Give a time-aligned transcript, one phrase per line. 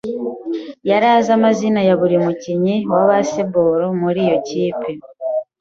[0.89, 4.91] yari azi amazina ya buri mukinnyi wa baseball muri iyo kipe.